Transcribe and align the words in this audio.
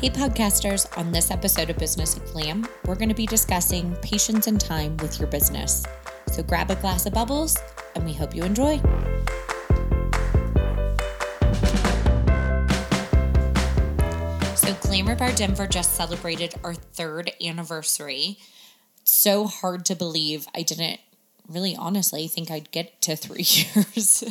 Hey, 0.00 0.10
podcasters, 0.10 0.96
on 0.96 1.10
this 1.10 1.32
episode 1.32 1.70
of 1.70 1.76
Business 1.76 2.14
Glam, 2.32 2.68
we're 2.86 2.94
going 2.94 3.08
to 3.08 3.16
be 3.16 3.26
discussing 3.26 3.96
patience 3.96 4.46
and 4.46 4.60
time 4.60 4.96
with 4.98 5.18
your 5.18 5.26
business. 5.26 5.84
So 6.30 6.44
grab 6.44 6.70
a 6.70 6.76
glass 6.76 7.04
of 7.06 7.14
bubbles, 7.14 7.56
and 7.96 8.04
we 8.04 8.12
hope 8.12 8.32
you 8.32 8.44
enjoy. 8.44 8.78
So, 14.54 14.72
Glamour 14.82 15.16
Bar 15.16 15.32
Denver 15.32 15.66
just 15.66 15.96
celebrated 15.96 16.54
our 16.62 16.74
third 16.74 17.32
anniversary. 17.44 18.38
It's 19.00 19.12
so 19.12 19.48
hard 19.48 19.84
to 19.86 19.96
believe 19.96 20.46
I 20.54 20.62
didn't 20.62 21.00
really 21.48 21.74
honestly 21.76 22.28
think 22.28 22.50
I'd 22.50 22.70
get 22.70 23.00
to 23.02 23.16
three 23.16 23.42
years. 23.46 24.24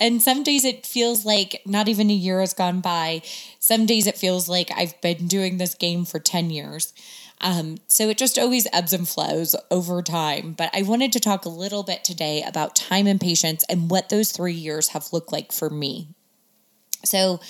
and 0.00 0.22
some 0.22 0.42
days 0.42 0.64
it 0.64 0.86
feels 0.86 1.24
like 1.24 1.62
not 1.66 1.88
even 1.88 2.10
a 2.10 2.14
year 2.14 2.40
has 2.40 2.54
gone 2.54 2.80
by. 2.80 3.22
Some 3.58 3.86
days 3.86 4.06
it 4.06 4.16
feels 4.16 4.48
like 4.48 4.70
I've 4.76 5.00
been 5.00 5.26
doing 5.26 5.58
this 5.58 5.74
game 5.74 6.04
for 6.04 6.18
10 6.18 6.50
years. 6.50 6.92
Um, 7.40 7.78
so 7.86 8.08
it 8.08 8.16
just 8.16 8.38
always 8.38 8.66
ebbs 8.72 8.92
and 8.92 9.08
flows 9.08 9.54
over 9.70 10.02
time. 10.02 10.52
But 10.52 10.70
I 10.72 10.82
wanted 10.82 11.12
to 11.12 11.20
talk 11.20 11.44
a 11.44 11.50
little 11.50 11.82
bit 11.82 12.02
today 12.02 12.42
about 12.46 12.76
time 12.76 13.06
and 13.06 13.20
patience 13.20 13.64
and 13.68 13.90
what 13.90 14.08
those 14.08 14.32
three 14.32 14.54
years 14.54 14.88
have 14.88 15.12
looked 15.12 15.32
like 15.32 15.52
for 15.52 15.68
me. 15.68 16.08
So 17.04 17.40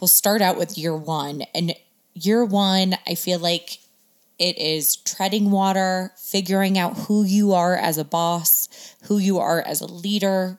we'll 0.00 0.08
start 0.08 0.40
out 0.40 0.56
with 0.56 0.78
year 0.78 0.96
one. 0.96 1.42
And 1.54 1.74
year 2.14 2.44
one, 2.44 2.96
I 3.06 3.14
feel 3.14 3.38
like 3.38 3.78
it 4.38 4.58
is 4.58 4.96
treading 4.96 5.50
water, 5.50 6.12
figuring 6.16 6.78
out 6.78 6.96
who 6.96 7.24
you 7.24 7.54
are 7.54 7.74
as 7.74 7.98
a 7.98 8.04
boss, 8.04 8.94
who 9.04 9.18
you 9.18 9.38
are 9.38 9.60
as 9.60 9.80
a 9.80 9.86
leader, 9.86 10.58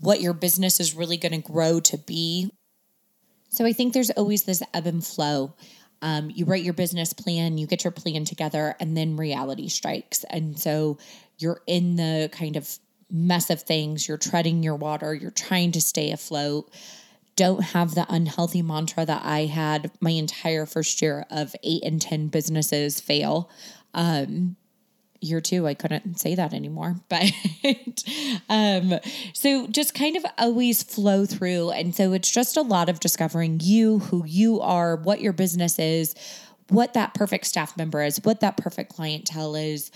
what 0.00 0.20
your 0.20 0.32
business 0.32 0.80
is 0.80 0.94
really 0.94 1.16
going 1.16 1.40
to 1.40 1.52
grow 1.52 1.80
to 1.80 1.98
be. 1.98 2.50
So 3.50 3.64
I 3.64 3.72
think 3.72 3.92
there's 3.92 4.10
always 4.10 4.44
this 4.44 4.62
ebb 4.74 4.86
and 4.86 5.04
flow. 5.04 5.54
Um, 6.02 6.30
you 6.30 6.44
write 6.44 6.64
your 6.64 6.72
business 6.72 7.12
plan, 7.12 7.58
you 7.58 7.66
get 7.66 7.84
your 7.84 7.90
plan 7.90 8.24
together, 8.24 8.74
and 8.80 8.96
then 8.96 9.16
reality 9.16 9.68
strikes. 9.68 10.24
And 10.24 10.58
so 10.58 10.98
you're 11.38 11.60
in 11.66 11.96
the 11.96 12.30
kind 12.32 12.56
of 12.56 12.78
mess 13.10 13.50
of 13.50 13.62
things, 13.62 14.08
you're 14.08 14.16
treading 14.16 14.62
your 14.62 14.76
water, 14.76 15.14
you're 15.14 15.30
trying 15.30 15.72
to 15.72 15.80
stay 15.80 16.10
afloat 16.10 16.70
don't 17.36 17.62
have 17.62 17.94
the 17.94 18.06
unhealthy 18.08 18.62
mantra 18.62 19.04
that 19.04 19.22
I 19.24 19.46
had 19.46 19.90
my 20.00 20.10
entire 20.10 20.66
first 20.66 21.00
year 21.00 21.26
of 21.30 21.54
eight 21.62 21.82
and 21.84 22.00
10 22.00 22.28
businesses 22.28 23.00
fail. 23.00 23.50
Um, 23.94 24.56
year 25.20 25.40
two, 25.40 25.66
I 25.66 25.74
couldn't 25.74 26.18
say 26.18 26.34
that 26.34 26.52
anymore. 26.54 26.96
But 27.08 28.04
um, 28.48 28.94
so 29.34 29.66
just 29.66 29.94
kind 29.94 30.16
of 30.16 30.24
always 30.38 30.82
flow 30.82 31.26
through. 31.26 31.70
And 31.70 31.94
so 31.94 32.12
it's 32.12 32.30
just 32.30 32.56
a 32.56 32.62
lot 32.62 32.88
of 32.88 33.00
discovering 33.00 33.60
you, 33.62 33.98
who 33.98 34.24
you 34.24 34.60
are, 34.60 34.96
what 34.96 35.20
your 35.20 35.32
business 35.32 35.78
is, 35.78 36.14
what 36.68 36.94
that 36.94 37.14
perfect 37.14 37.46
staff 37.46 37.76
member 37.76 38.02
is, 38.02 38.20
what 38.22 38.40
that 38.40 38.56
perfect 38.56 38.94
clientele 38.94 39.54
is 39.54 39.90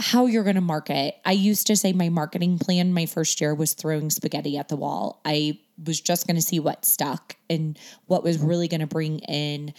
how 0.00 0.26
you're 0.26 0.44
going 0.44 0.56
to 0.56 0.60
market. 0.60 1.16
I 1.24 1.32
used 1.32 1.66
to 1.68 1.76
say 1.76 1.92
my 1.92 2.08
marketing 2.08 2.58
plan 2.58 2.92
my 2.92 3.06
first 3.06 3.40
year 3.40 3.54
was 3.54 3.74
throwing 3.74 4.10
spaghetti 4.10 4.56
at 4.56 4.68
the 4.68 4.76
wall. 4.76 5.20
I 5.24 5.60
was 5.84 6.00
just 6.00 6.26
going 6.26 6.36
to 6.36 6.42
see 6.42 6.60
what 6.60 6.84
stuck 6.84 7.36
and 7.48 7.78
what 8.06 8.22
was 8.22 8.38
really 8.38 8.68
going 8.68 8.80
to 8.80 8.86
bring 8.86 9.20
in 9.20 9.74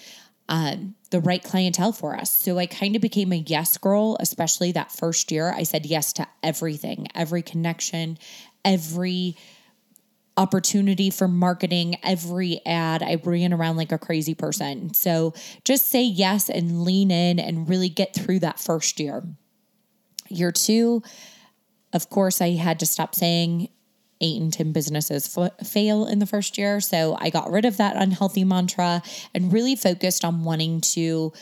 um, 0.50 0.96
the 1.12 1.20
right 1.20 1.44
clientele 1.44 1.92
for 1.92 2.16
us. 2.16 2.32
So 2.32 2.58
I 2.58 2.66
kind 2.66 2.96
of 2.96 3.02
became 3.02 3.32
a 3.32 3.38
yes 3.38 3.78
girl, 3.78 4.18
especially 4.20 4.74
that 4.74 4.92
first 4.92 5.32
year. 5.32 5.52
I 5.52 5.64
said 5.64 5.86
yes 5.86 6.14
to 6.14 6.28
everything, 6.44 7.08
every 7.16 7.42
connection, 7.42 8.18
every 8.66 9.38
opportunity 10.38 11.10
for 11.10 11.28
marketing, 11.28 11.98
every 12.04 12.62
ad. 12.66 13.04
I 13.04 13.16
ran 13.24 13.54
around 13.54 13.78
like 13.78 13.92
a 13.92 13.98
crazy 13.98 14.34
person. 14.34 14.94
So 14.94 15.34
just 15.64 15.90
say 15.90 16.04
yes 16.04 16.50
and 16.50 16.84
lean 16.84 17.12
in 17.12 17.40
and 17.40 17.70
really 17.70 17.90
get 17.90 18.14
through 18.14 18.40
that 18.40 18.60
first 18.60 19.00
year. 19.00 19.24
Year 20.32 20.52
two, 20.52 21.03
of 21.94 22.09
course, 22.09 22.42
I 22.42 22.52
had 22.52 22.80
to 22.80 22.86
stop 22.86 23.16
saying 23.16 23.69
eight 24.22 24.40
and 24.40 24.53
10 24.53 24.72
businesses 24.72 25.36
f- 25.38 25.68
fail 25.68 26.06
in 26.06 26.19
the 26.19 26.28
first 26.28 26.58
year. 26.58 26.80
So 26.80 27.18
I 27.19 27.30
got 27.30 27.52
rid 27.52 27.66
of 27.66 27.78
that 27.78 27.96
unhealthy 27.96 28.44
mantra 28.44 29.02
and 29.34 29.52
really 29.52 29.75
focused 29.75 30.24
on 30.24 30.44
wanting 30.44 30.81
to 30.81 31.34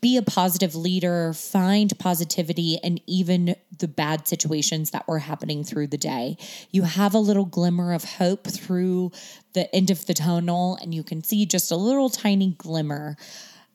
be 0.00 0.16
a 0.16 0.22
positive 0.22 0.74
leader, 0.74 1.32
find 1.32 1.96
positivity 1.98 2.78
and 2.82 3.00
even 3.06 3.54
the 3.78 3.88
bad 3.88 4.26
situations 4.26 4.90
that 4.92 5.06
were 5.06 5.18
happening 5.18 5.62
through 5.62 5.88
the 5.88 5.98
day. 5.98 6.36
You 6.70 6.82
have 6.82 7.14
a 7.14 7.18
little 7.18 7.44
glimmer 7.44 7.92
of 7.92 8.04
hope 8.04 8.46
through 8.46 9.12
the 9.52 9.72
end 9.74 9.90
of 9.90 10.06
the 10.06 10.14
tunnel, 10.14 10.78
and 10.80 10.94
you 10.94 11.02
can 11.02 11.22
see 11.22 11.44
just 11.44 11.70
a 11.70 11.76
little 11.76 12.08
tiny 12.08 12.54
glimmer. 12.56 13.16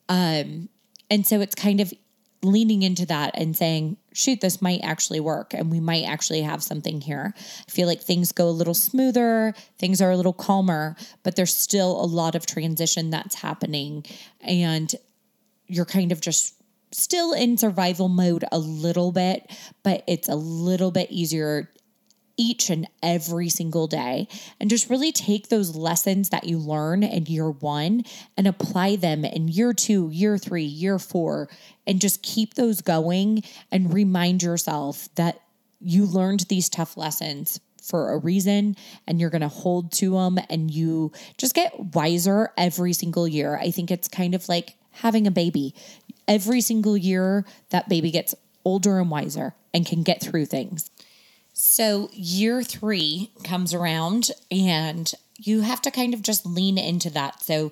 Um, 0.10 0.70
and 1.12 1.28
so 1.28 1.42
it's 1.42 1.56
kind 1.56 1.80
of 1.80 1.94
leaning 2.42 2.82
into 2.82 3.06
that 3.06 3.32
and 3.36 3.56
saying, 3.56 3.98
shoot, 4.16 4.42
this 4.42 4.62
might 4.62 4.80
actually 4.82 5.20
work 5.20 5.54
and 5.54 5.70
we 5.70 5.80
might 5.80 6.04
actually 6.04 6.42
have 6.42 6.64
something 6.64 7.02
here. 7.02 7.34
I 7.38 7.72
feel 7.72 7.88
like 7.88 8.02
things 8.02 8.32
go 8.32 8.48
a 8.48 8.50
little 8.50 8.74
smoother, 8.74 9.54
things 9.78 10.02
are 10.02 10.12
a 10.12 10.18
little 10.18 10.34
calmer, 10.34 10.96
but 11.24 11.36
there's 11.36 11.56
still 11.56 12.02
a 12.02 12.06
lot 12.06 12.36
of 12.36 12.46
transition 12.46 13.10
that's 13.10 13.36
happening. 13.36 14.06
And 14.42 14.94
you're 15.68 15.86
kind 15.86 16.12
of 16.12 16.22
just 16.22 16.56
still 16.92 17.34
in 17.34 17.58
survival 17.58 18.08
mode 18.08 18.46
a 18.52 18.58
little 18.58 19.12
bit, 19.12 19.52
but 19.84 20.04
it's 20.08 20.30
a 20.30 20.36
little 20.36 20.92
bit 20.92 21.12
easier 21.12 21.70
each 22.38 22.70
and 22.70 22.88
every 23.02 23.50
single 23.50 23.88
day 23.88 24.28
and 24.60 24.70
just 24.70 24.90
really 24.90 25.12
take 25.12 25.50
those 25.50 25.76
lessons 25.76 26.30
that 26.30 26.46
you 26.46 26.58
learn 26.58 27.04
in 27.04 27.26
year 27.26 27.50
one 27.50 28.04
and 28.38 28.48
apply 28.48 28.96
them 28.96 29.24
in 29.24 29.48
year 29.48 29.74
two, 29.74 30.10
year 30.12 30.38
three, 30.38 30.64
year 30.64 31.00
four, 31.00 31.50
and 31.88 32.02
just 32.02 32.22
keep 32.22 32.56
those 32.56 32.82
going 32.82 33.44
and 33.72 33.94
remind 33.94 34.44
yourself 34.44 35.08
that 35.16 35.40
you 35.80 36.06
learned 36.06 36.42
these 36.42 36.70
tough 36.70 36.98
lessons 36.98 37.60
for 37.82 38.14
a 38.14 38.18
reason 38.18 38.76
and 39.08 39.20
you're 39.20 39.30
going 39.30 39.42
to 39.42 39.48
hold 39.48 39.92
to 39.92 40.12
them 40.12 40.40
and 40.50 40.72
you 40.72 41.12
just 41.38 41.54
get 41.54 41.94
wiser 41.94 42.50
every 42.58 42.94
single 42.94 43.28
year. 43.28 43.58
I 43.58 43.72
think 43.72 43.92
it's 43.92 44.08
kind 44.08 44.34
of 44.34 44.50
like 44.50 44.76
having 44.92 45.28
a 45.28 45.32
baby. 45.32 45.76
Every 46.28 46.62
single 46.62 46.98
year, 46.98 47.46
that 47.70 47.88
baby 47.88 48.10
gets 48.10 48.34
older 48.64 49.00
and 49.00 49.12
wiser 49.12 49.54
and 49.74 49.86
can 49.86 50.02
get 50.02 50.22
through 50.22 50.48
things. 50.48 50.90
So 51.58 52.10
year 52.12 52.64
three 52.64 53.32
comes 53.46 53.74
around 53.74 54.30
and 54.52 55.10
you 55.38 55.62
have 55.62 55.82
to 55.84 55.92
kind 55.92 56.14
of 56.14 56.22
just 56.22 56.46
lean 56.46 56.78
into 56.78 57.10
that. 57.12 57.42
So, 57.44 57.72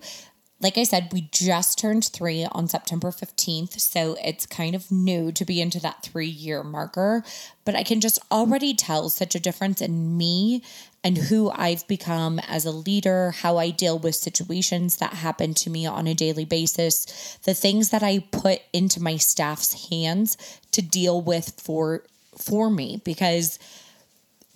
like 0.61 0.77
I 0.77 0.83
said, 0.83 1.09
we 1.11 1.27
just 1.33 1.79
turned 1.79 2.05
three 2.05 2.47
on 2.49 2.69
September 2.69 3.09
15th. 3.09 3.77
So 3.81 4.15
it's 4.23 4.45
kind 4.45 4.73
of 4.73 4.89
new 4.89 5.33
to 5.33 5.43
be 5.43 5.59
into 5.59 5.81
that 5.81 6.01
three 6.01 6.29
year 6.29 6.63
marker. 6.63 7.25
But 7.65 7.75
I 7.75 7.83
can 7.83 7.99
just 7.99 8.19
already 8.31 8.73
tell 8.73 9.09
such 9.09 9.35
a 9.35 9.39
difference 9.41 9.81
in 9.81 10.15
me 10.15 10.63
and 11.03 11.17
who 11.17 11.51
I've 11.51 11.85
become 11.89 12.39
as 12.47 12.63
a 12.63 12.71
leader, 12.71 13.31
how 13.31 13.57
I 13.57 13.69
deal 13.69 13.99
with 13.99 14.15
situations 14.15 14.95
that 14.97 15.15
happen 15.15 15.53
to 15.55 15.69
me 15.69 15.85
on 15.85 16.07
a 16.07 16.13
daily 16.13 16.45
basis, 16.45 17.37
the 17.43 17.53
things 17.53 17.89
that 17.89 18.01
I 18.01 18.19
put 18.31 18.61
into 18.71 19.03
my 19.03 19.17
staff's 19.17 19.89
hands 19.89 20.37
to 20.71 20.81
deal 20.81 21.21
with 21.21 21.59
for 21.61 22.05
for 22.43 22.69
me 22.69 23.01
because 23.03 23.59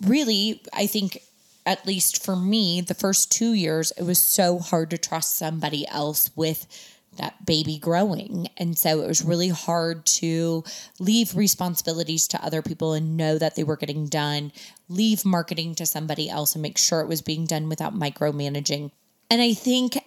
really, 0.02 0.62
I 0.72 0.86
think 0.86 1.22
at 1.66 1.86
least 1.86 2.24
for 2.24 2.36
me, 2.36 2.80
the 2.80 2.94
first 2.94 3.30
two 3.30 3.52
years, 3.52 3.92
it 3.98 4.02
was 4.02 4.18
so 4.18 4.58
hard 4.58 4.90
to 4.90 4.98
trust 4.98 5.36
somebody 5.36 5.86
else 5.88 6.30
with 6.34 6.66
that 7.18 7.44
baby 7.44 7.78
growing. 7.78 8.48
And 8.56 8.78
so 8.78 9.00
it 9.02 9.06
was 9.06 9.24
really 9.24 9.48
hard 9.48 10.06
to 10.06 10.64
leave 10.98 11.36
responsibilities 11.36 12.28
to 12.28 12.44
other 12.44 12.62
people 12.62 12.94
and 12.94 13.16
know 13.16 13.38
that 13.38 13.56
they 13.56 13.64
were 13.64 13.76
getting 13.76 14.06
done, 14.06 14.52
leave 14.88 15.24
marketing 15.24 15.74
to 15.76 15.86
somebody 15.86 16.30
else 16.30 16.54
and 16.54 16.62
make 16.62 16.78
sure 16.78 17.00
it 17.00 17.08
was 17.08 17.22
being 17.22 17.44
done 17.44 17.68
without 17.68 17.94
micromanaging. 17.94 18.90
And 19.30 19.42
I 19.42 19.52
think 19.52 19.98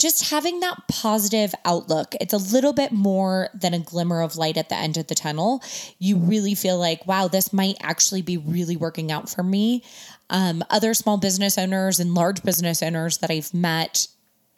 just 0.00 0.30
having 0.30 0.60
that 0.60 0.76
positive 0.88 1.54
outlook. 1.66 2.14
It's 2.20 2.32
a 2.32 2.38
little 2.38 2.72
bit 2.72 2.90
more 2.90 3.50
than 3.52 3.74
a 3.74 3.78
glimmer 3.78 4.22
of 4.22 4.36
light 4.36 4.56
at 4.56 4.70
the 4.70 4.74
end 4.74 4.96
of 4.96 5.06
the 5.08 5.14
tunnel. 5.14 5.62
You 5.98 6.16
really 6.16 6.54
feel 6.54 6.78
like, 6.78 7.06
wow, 7.06 7.28
this 7.28 7.52
might 7.52 7.76
actually 7.82 8.22
be 8.22 8.38
really 8.38 8.76
working 8.76 9.12
out 9.12 9.28
for 9.28 9.42
me. 9.42 9.84
Um, 10.30 10.64
other 10.70 10.94
small 10.94 11.18
business 11.18 11.58
owners 11.58 12.00
and 12.00 12.14
large 12.14 12.42
business 12.42 12.82
owners 12.82 13.18
that 13.18 13.30
I've 13.30 13.52
met 13.52 14.08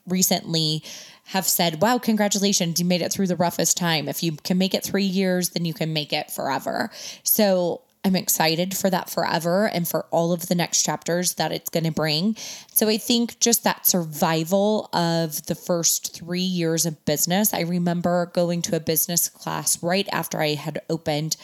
recently 0.07 0.85
have 1.27 1.47
said, 1.47 1.83
wow, 1.83 1.99
congratulations, 1.99 2.79
you 2.79 2.87
made 2.87 3.03
it 3.03 3.13
through 3.13 3.27
the 3.27 3.37
roughest 3.37 3.77
time. 3.77 4.09
If 4.09 4.23
you 4.23 4.33
can 4.33 4.59
make 4.59 4.75
it 4.75 4.85
three 4.85 5.05
years, 5.05 5.51
then 5.51 5.65
you 5.65 5.75
can 5.75 5.93
make 5.93 6.13
it 6.13 6.31
forever. 6.31 6.91
So 7.25 7.83
I'm 8.05 8.17
excited 8.17 8.77
for 8.77 8.91
that 8.91 9.11
forever 9.11 9.69
and 9.69 9.87
for 9.87 10.07
all 10.11 10.33
of 10.33 10.49
the 10.49 10.57
next 10.57 10.83
chapters 10.83 11.35
that 11.35 11.53
it's 11.53 11.71
going 11.71 11.85
to 11.85 11.93
bring. 11.93 12.37
So 12.73 12.89
I 12.89 12.97
think 12.99 13.39
just 13.39 13.63
that 13.63 13.87
survival 13.87 14.89
of 14.93 15.47
the 15.47 15.55
first 15.55 16.15
three 16.15 16.41
years 16.41 16.85
of 16.85 17.05
business. 17.05 17.55
I 17.55 17.61
remember 17.61 18.31
going 18.35 18.61
to 18.63 18.77
a 18.77 18.81
business 18.81 19.29
class 19.29 19.81
right 19.83 20.09
after 20.11 20.41
I 20.41 20.55
had 20.55 20.81
opened 20.91 21.37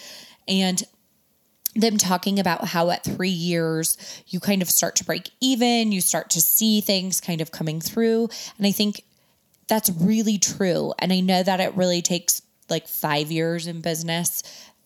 and 0.48 0.82
them 1.74 1.96
talking 1.96 2.40
about 2.40 2.64
how 2.64 2.90
at 2.90 3.04
three 3.04 3.28
years 3.28 3.96
you 4.26 4.40
kind 4.40 4.62
of 4.62 4.68
start 4.68 4.96
to 4.96 5.04
break 5.04 5.30
even, 5.40 5.92
you 5.92 6.00
start 6.00 6.30
to 6.30 6.40
see 6.40 6.80
things 6.80 7.20
kind 7.20 7.40
of 7.40 7.52
coming 7.52 7.80
through. 7.80 8.28
And 8.56 8.66
I 8.66 8.72
think 8.72 9.04
that's 9.68 9.90
really 9.90 10.38
true. 10.38 10.92
And 10.98 11.12
I 11.12 11.20
know 11.20 11.42
that 11.42 11.60
it 11.60 11.76
really 11.76 12.02
takes 12.02 12.42
like 12.68 12.88
five 12.88 13.30
years 13.30 13.66
in 13.66 13.80
business. 13.80 14.42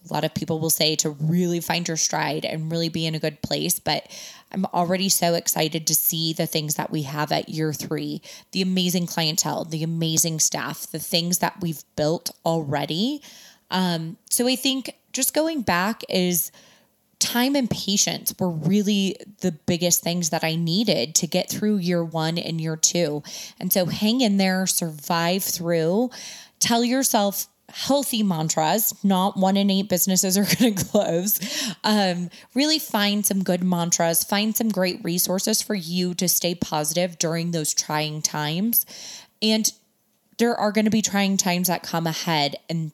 A 0.08 0.12
lot 0.12 0.24
of 0.24 0.34
people 0.34 0.58
will 0.58 0.70
say 0.70 0.96
to 0.96 1.10
really 1.10 1.60
find 1.60 1.86
your 1.86 1.96
stride 1.96 2.44
and 2.44 2.70
really 2.70 2.88
be 2.88 3.06
in 3.06 3.14
a 3.14 3.20
good 3.20 3.40
place. 3.42 3.78
But 3.78 4.10
I'm 4.50 4.66
already 4.66 5.08
so 5.08 5.34
excited 5.34 5.86
to 5.86 5.94
see 5.94 6.32
the 6.32 6.46
things 6.46 6.74
that 6.74 6.90
we 6.90 7.02
have 7.02 7.32
at 7.32 7.48
year 7.48 7.72
three 7.72 8.22
the 8.52 8.62
amazing 8.62 9.06
clientele, 9.06 9.64
the 9.64 9.82
amazing 9.82 10.40
staff, 10.40 10.86
the 10.90 10.98
things 10.98 11.38
that 11.38 11.60
we've 11.60 11.82
built 11.96 12.30
already. 12.44 13.22
Um, 13.70 14.16
so 14.28 14.46
I 14.46 14.56
think 14.56 14.96
just 15.12 15.34
going 15.34 15.62
back 15.62 16.02
is 16.08 16.52
time 17.22 17.54
and 17.54 17.70
patience 17.70 18.34
were 18.38 18.50
really 18.50 19.16
the 19.40 19.52
biggest 19.52 20.02
things 20.02 20.30
that 20.30 20.42
I 20.42 20.56
needed 20.56 21.14
to 21.16 21.26
get 21.26 21.48
through 21.48 21.76
year 21.76 22.04
one 22.04 22.36
and 22.36 22.60
year 22.60 22.76
two. 22.76 23.22
And 23.60 23.72
so 23.72 23.86
hang 23.86 24.20
in 24.20 24.38
there, 24.38 24.66
survive 24.66 25.44
through, 25.44 26.10
tell 26.58 26.84
yourself 26.84 27.46
healthy 27.72 28.22
mantras, 28.22 28.94
not 29.02 29.36
one 29.36 29.56
in 29.56 29.70
eight 29.70 29.88
businesses 29.88 30.36
are 30.38 30.44
going 30.58 30.74
to 30.74 30.84
close. 30.84 31.74
Um, 31.84 32.30
really 32.54 32.78
find 32.78 33.24
some 33.24 33.42
good 33.42 33.62
mantras, 33.62 34.24
find 34.24 34.56
some 34.56 34.68
great 34.68 35.02
resources 35.02 35.62
for 35.62 35.74
you 35.74 36.14
to 36.14 36.28
stay 36.28 36.54
positive 36.54 37.18
during 37.18 37.50
those 37.50 37.74
trying 37.74 38.22
times. 38.22 38.86
And 39.40 39.70
there 40.38 40.54
are 40.54 40.72
going 40.72 40.84
to 40.84 40.90
be 40.90 41.02
trying 41.02 41.36
times 41.36 41.68
that 41.68 41.82
come 41.82 42.06
ahead. 42.06 42.56
And 42.68 42.92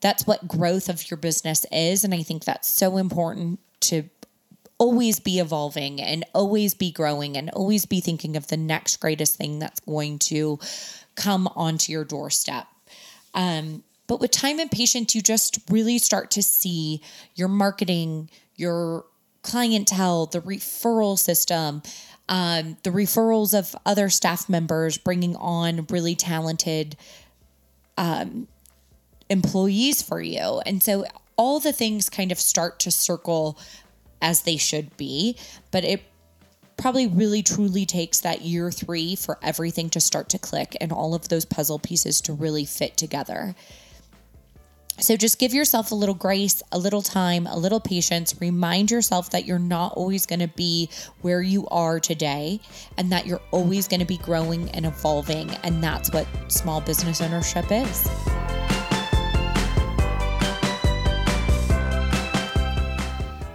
that's 0.00 0.26
what 0.26 0.48
growth 0.48 0.88
of 0.88 1.10
your 1.10 1.18
business 1.18 1.64
is. 1.70 2.04
And 2.04 2.14
I 2.14 2.22
think 2.22 2.44
that's 2.44 2.68
so 2.68 2.96
important 2.96 3.60
to 3.80 4.04
always 4.78 5.20
be 5.20 5.38
evolving 5.38 6.00
and 6.00 6.24
always 6.34 6.74
be 6.74 6.90
growing 6.90 7.36
and 7.36 7.50
always 7.50 7.86
be 7.86 8.00
thinking 8.00 8.36
of 8.36 8.48
the 8.48 8.56
next 8.56 8.96
greatest 8.96 9.36
thing 9.36 9.60
that's 9.60 9.78
going 9.80 10.18
to 10.18 10.58
come 11.14 11.48
onto 11.54 11.92
your 11.92 12.04
doorstep. 12.04 12.66
Um, 13.34 13.84
but 14.06 14.20
with 14.20 14.30
time 14.30 14.58
and 14.58 14.70
patience, 14.70 15.14
you 15.14 15.22
just 15.22 15.58
really 15.70 15.98
start 15.98 16.30
to 16.32 16.42
see 16.42 17.00
your 17.34 17.48
marketing, 17.48 18.30
your 18.56 19.04
clientele, 19.42 20.26
the 20.26 20.40
referral 20.40 21.18
system, 21.18 21.82
um, 22.28 22.76
the 22.82 22.90
referrals 22.90 23.56
of 23.58 23.74
other 23.84 24.08
staff 24.08 24.48
members, 24.48 24.98
bringing 24.98 25.36
on 25.36 25.86
really 25.90 26.14
talented 26.14 26.96
um, 27.96 28.48
employees 29.28 30.02
for 30.02 30.20
you. 30.20 30.60
And 30.64 30.82
so 30.82 31.04
all 31.36 31.60
the 31.60 31.72
things 31.72 32.08
kind 32.08 32.32
of 32.32 32.38
start 32.38 32.78
to 32.80 32.90
circle 32.90 33.58
as 34.20 34.42
they 34.42 34.56
should 34.56 34.96
be, 34.96 35.36
but 35.70 35.84
it 35.84 36.02
probably 36.76 37.06
really 37.06 37.42
truly 37.42 37.84
takes 37.84 38.20
that 38.20 38.42
year 38.42 38.70
three 38.70 39.14
for 39.14 39.38
everything 39.42 39.90
to 39.90 40.00
start 40.00 40.28
to 40.30 40.38
click 40.38 40.76
and 40.80 40.92
all 40.92 41.14
of 41.14 41.28
those 41.28 41.44
puzzle 41.44 41.78
pieces 41.78 42.20
to 42.20 42.32
really 42.32 42.64
fit 42.64 42.96
together. 42.96 43.54
So 45.02 45.16
just 45.16 45.40
give 45.40 45.52
yourself 45.52 45.90
a 45.90 45.96
little 45.96 46.14
grace, 46.14 46.62
a 46.70 46.78
little 46.78 47.02
time, 47.02 47.48
a 47.48 47.58
little 47.58 47.80
patience. 47.80 48.40
Remind 48.40 48.88
yourself 48.88 49.30
that 49.30 49.44
you're 49.44 49.58
not 49.58 49.94
always 49.94 50.26
going 50.26 50.38
to 50.38 50.46
be 50.46 50.90
where 51.22 51.42
you 51.42 51.66
are 51.72 51.98
today 51.98 52.60
and 52.96 53.10
that 53.10 53.26
you're 53.26 53.40
always 53.50 53.88
going 53.88 53.98
to 53.98 54.06
be 54.06 54.18
growing 54.18 54.70
and 54.70 54.86
evolving. 54.86 55.50
And 55.64 55.82
that's 55.82 56.12
what 56.12 56.28
small 56.46 56.80
business 56.80 57.20
ownership 57.20 57.64
is. 57.72 58.06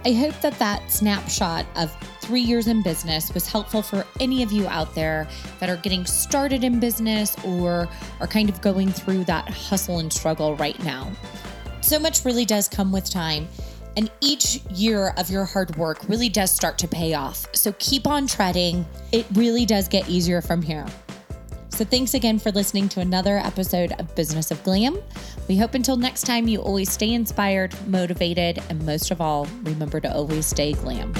I 0.04 0.12
hope 0.12 0.38
that 0.42 0.58
that 0.58 0.92
snapshot 0.92 1.64
of 1.76 1.96
three 2.20 2.42
years 2.42 2.66
in 2.66 2.82
business 2.82 3.32
was 3.32 3.48
helpful 3.48 3.80
for 3.80 4.04
any 4.20 4.42
of 4.42 4.52
you 4.52 4.68
out 4.68 4.94
there 4.94 5.26
that 5.60 5.70
are 5.70 5.78
getting 5.78 6.04
started 6.04 6.62
in 6.62 6.78
business 6.78 7.34
or 7.42 7.88
are 8.20 8.26
kind 8.26 8.50
of 8.50 8.60
going 8.60 8.90
through 8.90 9.24
that 9.24 9.48
hustle 9.48 9.98
and 9.98 10.12
struggle 10.12 10.54
right 10.56 10.78
now. 10.84 11.10
So 11.88 11.98
much 11.98 12.26
really 12.26 12.44
does 12.44 12.68
come 12.68 12.92
with 12.92 13.08
time. 13.08 13.48
And 13.96 14.10
each 14.20 14.56
year 14.70 15.14
of 15.16 15.30
your 15.30 15.46
hard 15.46 15.74
work 15.76 16.06
really 16.06 16.28
does 16.28 16.50
start 16.50 16.76
to 16.80 16.86
pay 16.86 17.14
off. 17.14 17.46
So 17.54 17.72
keep 17.78 18.06
on 18.06 18.26
treading. 18.26 18.84
It 19.10 19.24
really 19.32 19.64
does 19.64 19.88
get 19.88 20.06
easier 20.06 20.42
from 20.42 20.60
here. 20.60 20.84
So 21.70 21.86
thanks 21.86 22.12
again 22.12 22.38
for 22.38 22.50
listening 22.50 22.90
to 22.90 23.00
another 23.00 23.38
episode 23.38 23.92
of 23.92 24.14
Business 24.14 24.50
of 24.50 24.62
Glam. 24.64 24.98
We 25.48 25.56
hope 25.56 25.72
until 25.72 25.96
next 25.96 26.24
time 26.24 26.46
you 26.46 26.60
always 26.60 26.92
stay 26.92 27.14
inspired, 27.14 27.74
motivated, 27.88 28.62
and 28.68 28.84
most 28.84 29.10
of 29.10 29.22
all, 29.22 29.46
remember 29.62 29.98
to 29.98 30.14
always 30.14 30.44
stay 30.44 30.74
glam. 30.74 31.14